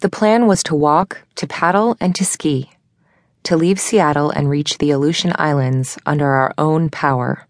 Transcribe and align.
The 0.00 0.08
plan 0.08 0.46
was 0.46 0.62
to 0.62 0.76
walk, 0.76 1.22
to 1.34 1.46
paddle, 1.48 1.96
and 2.00 2.14
to 2.14 2.24
ski. 2.24 2.70
To 3.42 3.56
leave 3.56 3.80
Seattle 3.80 4.30
and 4.30 4.48
reach 4.48 4.78
the 4.78 4.92
Aleutian 4.92 5.32
Islands 5.34 5.98
under 6.06 6.26
our 6.26 6.54
own 6.56 6.88
power. 6.88 7.48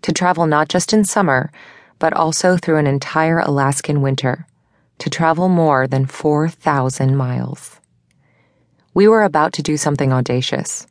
To 0.00 0.12
travel 0.12 0.46
not 0.46 0.70
just 0.70 0.94
in 0.94 1.04
summer, 1.04 1.52
but 1.98 2.14
also 2.14 2.56
through 2.56 2.78
an 2.78 2.86
entire 2.86 3.40
Alaskan 3.40 4.00
winter. 4.00 4.46
To 5.00 5.10
travel 5.10 5.50
more 5.50 5.86
than 5.86 6.06
4,000 6.06 7.14
miles. 7.14 7.78
We 8.94 9.06
were 9.06 9.22
about 9.22 9.52
to 9.54 9.62
do 9.62 9.76
something 9.76 10.14
audacious. 10.14 10.86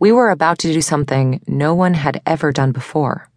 We 0.00 0.10
were 0.10 0.30
about 0.30 0.58
to 0.58 0.72
do 0.72 0.82
something 0.82 1.40
no 1.46 1.74
one 1.74 1.94
had 1.94 2.22
ever 2.26 2.50
done 2.50 2.72
before. 2.72 3.28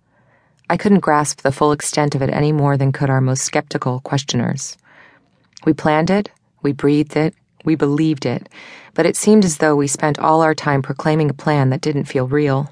I 0.67 0.77
couldn't 0.77 1.01
grasp 1.01 1.41
the 1.41 1.51
full 1.51 1.73
extent 1.73 2.15
of 2.15 2.23
it 2.23 2.31
any 2.31 2.51
more 2.51 2.75
than 2.75 2.91
could 2.91 3.11
our 3.11 3.21
most 3.21 3.43
skeptical 3.43 3.99
questioners. 3.99 4.77
We 5.63 5.73
planned 5.73 6.09
it, 6.09 6.31
we 6.63 6.71
breathed 6.71 7.15
it, 7.15 7.35
we 7.63 7.75
believed 7.75 8.25
it, 8.25 8.49
but 8.93 9.05
it 9.05 9.15
seemed 9.15 9.45
as 9.45 9.57
though 9.57 9.75
we 9.75 9.87
spent 9.87 10.19
all 10.19 10.41
our 10.41 10.55
time 10.55 10.81
proclaiming 10.81 11.29
a 11.29 11.33
plan 11.33 11.69
that 11.69 11.81
didn't 11.81 12.05
feel 12.05 12.27
real. 12.27 12.69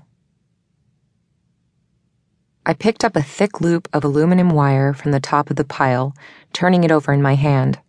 I 2.65 2.73
picked 2.73 3.03
up 3.03 3.15
a 3.15 3.23
thick 3.23 3.59
loop 3.59 3.87
of 3.91 4.03
aluminum 4.03 4.49
wire 4.49 4.93
from 4.93 5.11
the 5.11 5.19
top 5.19 5.49
of 5.49 5.55
the 5.55 5.63
pile, 5.63 6.15
turning 6.53 6.83
it 6.83 6.91
over 6.91 7.11
in 7.11 7.21
my 7.21 7.33
hand. 7.35 7.79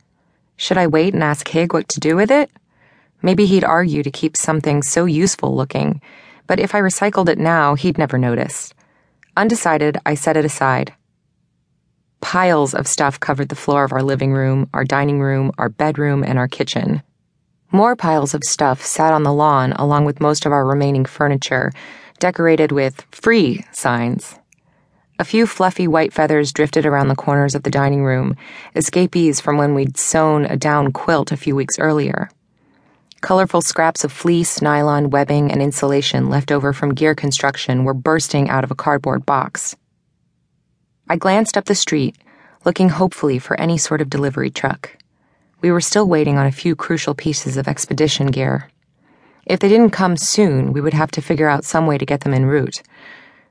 Should 0.56 0.78
I 0.78 0.86
wait 0.86 1.12
and 1.12 1.22
ask 1.22 1.46
Hig 1.46 1.72
what 1.72 1.88
to 1.90 2.00
do 2.00 2.16
with 2.16 2.30
it? 2.30 2.50
Maybe 3.20 3.46
he'd 3.46 3.64
argue 3.64 4.02
to 4.02 4.10
keep 4.10 4.36
something 4.36 4.82
so 4.82 5.04
useful 5.04 5.54
looking, 5.54 6.00
but 6.46 6.58
if 6.58 6.74
I 6.74 6.80
recycled 6.80 7.28
it 7.28 7.38
now, 7.38 7.74
he'd 7.74 7.98
never 7.98 8.18
notice. 8.18 8.72
Undecided, 9.36 9.98
I 10.04 10.14
set 10.14 10.36
it 10.36 10.44
aside. 10.44 10.94
Piles 12.22 12.72
of 12.72 12.86
stuff 12.86 13.20
covered 13.20 13.50
the 13.50 13.54
floor 13.54 13.84
of 13.84 13.92
our 13.92 14.02
living 14.02 14.32
room, 14.32 14.70
our 14.72 14.84
dining 14.84 15.20
room, 15.20 15.52
our 15.58 15.68
bedroom, 15.68 16.24
and 16.24 16.38
our 16.38 16.48
kitchen. 16.48 17.02
More 17.70 17.94
piles 17.94 18.32
of 18.32 18.44
stuff 18.44 18.82
sat 18.82 19.12
on 19.12 19.22
the 19.22 19.32
lawn 19.32 19.72
along 19.72 20.06
with 20.06 20.20
most 20.20 20.46
of 20.46 20.52
our 20.52 20.64
remaining 20.64 21.04
furniture, 21.04 21.72
decorated 22.20 22.72
with 22.72 23.04
free 23.10 23.64
signs. 23.72 24.38
A 25.18 25.24
few 25.24 25.46
fluffy 25.46 25.86
white 25.86 26.12
feathers 26.12 26.52
drifted 26.52 26.86
around 26.86 27.08
the 27.08 27.14
corners 27.14 27.54
of 27.54 27.64
the 27.64 27.70
dining 27.70 28.04
room, 28.04 28.36
escapees 28.74 29.40
from 29.40 29.58
when 29.58 29.74
we'd 29.74 29.98
sewn 29.98 30.46
a 30.46 30.56
down 30.56 30.92
quilt 30.92 31.32
a 31.32 31.36
few 31.36 31.54
weeks 31.54 31.78
earlier. 31.78 32.30
Colorful 33.20 33.60
scraps 33.60 34.04
of 34.04 34.12
fleece, 34.12 34.62
nylon, 34.62 35.10
webbing, 35.10 35.52
and 35.52 35.60
insulation 35.60 36.30
left 36.30 36.50
over 36.50 36.72
from 36.72 36.94
gear 36.94 37.14
construction 37.14 37.84
were 37.84 37.94
bursting 37.94 38.48
out 38.48 38.64
of 38.64 38.70
a 38.70 38.76
cardboard 38.76 39.26
box. 39.26 39.76
I 41.12 41.16
glanced 41.16 41.58
up 41.58 41.66
the 41.66 41.74
street, 41.74 42.16
looking 42.64 42.88
hopefully 42.88 43.38
for 43.38 43.60
any 43.60 43.76
sort 43.76 44.00
of 44.00 44.08
delivery 44.08 44.48
truck. 44.48 44.96
We 45.60 45.70
were 45.70 45.82
still 45.82 46.08
waiting 46.08 46.38
on 46.38 46.46
a 46.46 46.50
few 46.50 46.74
crucial 46.74 47.14
pieces 47.14 47.58
of 47.58 47.68
expedition 47.68 48.28
gear. 48.28 48.70
If 49.44 49.60
they 49.60 49.68
didn't 49.68 49.90
come 49.90 50.16
soon, 50.16 50.72
we 50.72 50.80
would 50.80 50.94
have 50.94 51.10
to 51.10 51.20
figure 51.20 51.50
out 51.50 51.66
some 51.66 51.86
way 51.86 51.98
to 51.98 52.06
get 52.06 52.22
them 52.22 52.32
en 52.32 52.46
route. 52.46 52.80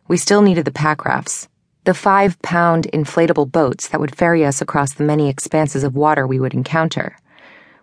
We 0.08 0.18
still 0.18 0.42
needed 0.42 0.66
the 0.66 0.72
pack 0.72 1.06
rafts, 1.06 1.48
the 1.84 1.94
five 1.94 2.42
pound 2.42 2.88
inflatable 2.92 3.52
boats 3.52 3.90
that 3.90 4.00
would 4.00 4.16
ferry 4.16 4.44
us 4.44 4.60
across 4.60 4.94
the 4.94 5.04
many 5.04 5.30
expanses 5.30 5.84
of 5.84 5.96
water 5.96 6.26
we 6.26 6.40
would 6.40 6.56
encounter. 6.56 7.16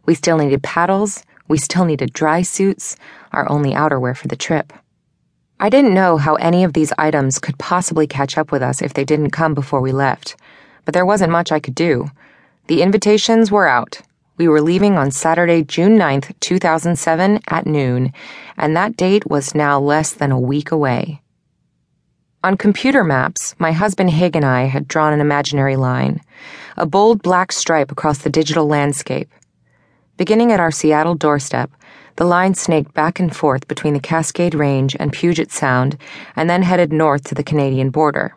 We 0.07 0.17
still 0.17 0.39
needed 0.39 0.65
paddles, 0.65 1.23
we 1.47 1.57
still 1.57 1.85
needed 1.85 2.13
dry 2.13 2.43
suits, 2.43 2.97
our 3.31 3.49
only 3.49 3.75
outerwear 3.75 4.17
for 4.17 4.27
the 4.27 4.35
trip. 4.35 4.73
I 5.61 5.71
didn't 5.71 5.95
know 5.95 6.19
how 6.19 6.37
any 6.37 6.63
of 6.63 6.73
these 6.73 6.93
items 6.99 7.41
could 7.41 7.59
possibly 7.59 8.07
catch 8.07 8.39
up 8.39 8.53
with 8.53 8.63
us 8.63 8.81
if 8.81 8.95
they 8.95 9.05
didn't 9.05 9.33
come 9.33 9.55
before 9.55 9.81
we 9.81 9.91
left, 9.91 10.37
but 10.85 10.95
there 10.95 11.07
wasn't 11.07 11.33
much 11.33 11.51
I 11.51 11.59
could 11.59 11.75
do. 11.75 12.11
The 12.69 12.81
invitations 12.81 13.51
were 13.51 13.67
out. 13.67 14.01
We 14.37 14.47
were 14.47 14.61
leaving 14.61 14.97
on 14.97 15.11
Saturday, 15.11 15.65
June 15.65 15.99
9th, 15.99 16.33
2007 16.39 17.41
at 17.49 17.67
noon, 17.67 18.13
and 18.57 18.77
that 18.77 18.97
date 18.97 19.29
was 19.29 19.53
now 19.53 19.81
less 19.81 20.13
than 20.13 20.31
a 20.31 20.39
week 20.39 20.71
away. 20.71 21.23
On 22.45 22.57
computer 22.57 23.03
maps, 23.03 23.57
my 23.59 23.73
husband 23.73 24.11
Hig 24.11 24.37
and 24.37 24.45
I 24.45 24.67
had 24.67 24.87
drawn 24.87 25.13
an 25.13 25.21
imaginary 25.21 25.75
line, 25.75 26.21
a 26.77 26.87
bold 26.87 27.21
black 27.21 27.51
stripe 27.51 27.91
across 27.91 28.19
the 28.19 28.31
digital 28.31 28.69
landscape. 28.69 29.29
Beginning 30.17 30.53
at 30.53 30.61
our 30.61 30.71
Seattle 30.71 31.17
doorstep, 31.17 31.73
the 32.19 32.25
line 32.25 32.53
snaked 32.53 32.93
back 32.95 33.21
and 33.21 33.35
forth 33.35 33.69
between 33.69 33.95
the 33.95 34.01
Cascade 34.01 34.53
Range 34.53 34.97
and 34.99 35.13
Puget 35.13 35.53
Sound 35.53 35.97
and 36.35 36.51
then 36.51 36.65
headed 36.65 36.93
north 36.93 37.23
to 37.29 37.35
the 37.37 37.45
Canadian 37.45 37.91
border. 37.91 38.37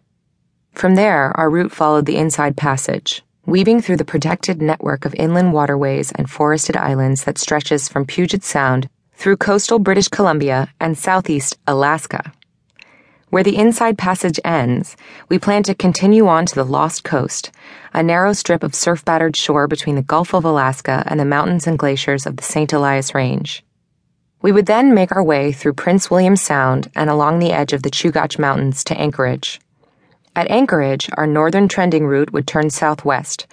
From 0.74 0.94
there, 0.94 1.36
our 1.36 1.50
route 1.50 1.72
followed 1.72 2.06
the 2.06 2.18
Inside 2.18 2.56
Passage, 2.56 3.24
weaving 3.48 3.82
through 3.82 3.98
the 3.98 4.06
protected 4.06 4.62
network 4.62 5.04
of 5.04 5.16
inland 5.16 5.54
waterways 5.54 6.12
and 6.12 6.30
forested 6.30 6.78
islands 6.78 7.24
that 7.24 7.40
stretches 7.40 7.90
from 7.90 8.06
Puget 8.06 8.44
Sound 8.44 8.88
through 9.16 9.38
coastal 9.38 9.80
British 9.80 10.10
Columbia 10.10 10.72
and 10.80 10.96
southeast 10.96 11.58
Alaska. 11.66 12.32
Where 13.32 13.44
the 13.44 13.58
inside 13.58 13.98
passage 13.98 14.40
ends, 14.46 14.96
we 15.28 15.40
plan 15.40 15.64
to 15.64 15.74
continue 15.74 16.28
on 16.28 16.46
to 16.46 16.54
the 16.54 16.66
Lost 16.66 17.04
Coast, 17.04 17.50
a 17.96 18.04
narrow 18.04 18.34
strip 18.34 18.62
of 18.62 18.76
surf 18.76 19.04
battered 19.04 19.36
shore 19.36 19.68
between 19.68 19.96
the 19.96 20.04
Gulf 20.04 20.36
of 20.36 20.46
Alaska 20.46 21.02
and 21.08 21.20
the 21.20 21.26
mountains 21.26 21.66
and 21.66 21.80
glaciers 21.80 22.28
of 22.28 22.38
the 22.38 22.44
St. 22.44 22.72
Elias 22.72 23.16
Range. 23.16 23.64
We 24.42 24.52
would 24.52 24.66
then 24.66 24.96
make 24.96 25.12
our 25.16 25.24
way 25.24 25.52
through 25.52 25.74
Prince 25.74 26.10
William 26.10 26.36
Sound 26.36 26.90
and 26.96 27.10
along 27.10 27.40
the 27.40 27.52
edge 27.52 27.74
of 27.74 27.84
the 27.84 27.92
Chugach 27.92 28.40
Mountains 28.40 28.84
to 28.86 28.98
Anchorage. 29.00 29.62
At 30.36 30.50
Anchorage, 30.50 31.10
our 31.16 31.28
northern 31.28 31.68
trending 31.68 32.08
route 32.08 32.34
would 32.34 32.48
turn 32.48 32.72
southwest, 32.72 33.46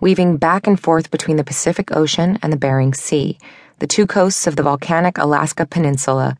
weaving 0.00 0.38
back 0.38 0.66
and 0.66 0.80
forth 0.80 1.10
between 1.10 1.36
the 1.36 1.44
Pacific 1.44 1.94
Ocean 1.94 2.38
and 2.40 2.52
the 2.52 2.56
Bering 2.56 2.94
Sea, 2.94 3.38
the 3.80 3.86
two 3.86 4.06
coasts 4.06 4.46
of 4.46 4.56
the 4.56 4.62
volcanic 4.62 5.18
Alaska 5.18 5.66
Peninsula. 5.66 6.38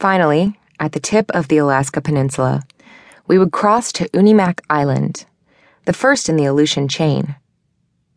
Finally, 0.00 0.58
at 0.80 0.90
the 0.90 1.00
tip 1.00 1.30
of 1.30 1.46
the 1.46 1.58
Alaska 1.58 2.00
Peninsula, 2.00 2.62
we 3.28 3.38
would 3.38 3.52
cross 3.52 3.92
to 3.92 4.08
Unimak 4.08 4.60
Island, 4.68 5.26
the 5.84 5.92
first 5.92 6.28
in 6.28 6.36
the 6.36 6.44
Aleutian 6.46 6.88
chain. 6.88 7.36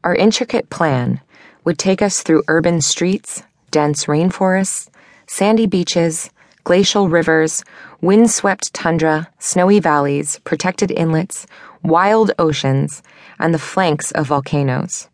Our 0.03 0.15
intricate 0.15 0.71
plan 0.71 1.21
would 1.63 1.77
take 1.77 2.01
us 2.01 2.23
through 2.23 2.43
urban 2.47 2.81
streets, 2.81 3.43
dense 3.69 4.05
rainforests, 4.05 4.89
sandy 5.27 5.65
beaches, 5.67 6.29
glacial 6.63 7.09
rivers, 7.09 7.63
windswept 8.01 8.73
tundra, 8.73 9.29
snowy 9.39 9.79
valleys, 9.79 10.39
protected 10.39 10.91
inlets, 10.91 11.45
wild 11.83 12.31
oceans, 12.39 13.03
and 13.37 13.53
the 13.53 13.59
flanks 13.59 14.11
of 14.11 14.27
volcanoes. 14.27 15.07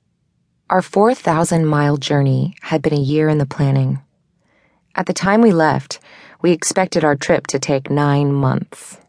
Our 0.69 0.81
4,000 0.81 1.65
mile 1.65 1.97
journey 1.97 2.55
had 2.61 2.81
been 2.81 2.93
a 2.93 2.99
year 3.01 3.27
in 3.27 3.39
the 3.39 3.45
planning. 3.45 3.99
At 4.95 5.05
the 5.05 5.13
time 5.13 5.41
we 5.41 5.51
left, 5.51 5.99
we 6.41 6.51
expected 6.51 7.03
our 7.03 7.15
trip 7.15 7.47
to 7.47 7.59
take 7.59 7.89
nine 7.89 8.31
months. 8.31 9.00